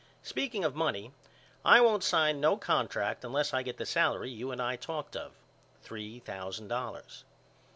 [0.23, 1.11] Speaking of money
[1.63, 5.33] I won't sign no contract unless I get the salary you and I talked of,
[5.83, 7.23] three thousand dollars.